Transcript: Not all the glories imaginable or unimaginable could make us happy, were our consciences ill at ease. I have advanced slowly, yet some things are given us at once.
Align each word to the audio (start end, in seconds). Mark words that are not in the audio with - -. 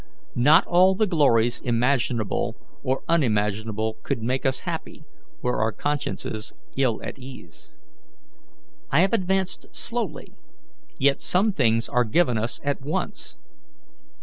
Not 0.41 0.65
all 0.65 0.95
the 0.95 1.05
glories 1.05 1.59
imaginable 1.59 2.55
or 2.81 3.03
unimaginable 3.07 3.97
could 4.01 4.23
make 4.23 4.47
us 4.47 4.61
happy, 4.61 5.03
were 5.43 5.61
our 5.61 5.71
consciences 5.71 6.53
ill 6.75 6.99
at 7.03 7.19
ease. 7.19 7.77
I 8.89 9.01
have 9.01 9.13
advanced 9.13 9.67
slowly, 9.71 10.33
yet 10.97 11.21
some 11.21 11.53
things 11.53 11.87
are 11.87 12.03
given 12.03 12.39
us 12.39 12.59
at 12.63 12.81
once. 12.81 13.37